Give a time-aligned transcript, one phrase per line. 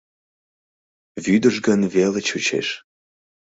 [1.23, 2.67] Вӱдыжгын веле чучеш.